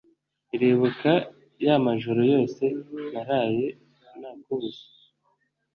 [0.55, 1.11] iribuka
[1.65, 2.63] yamajoro yose
[3.11, 3.65] naraye
[4.19, 4.81] nakubuze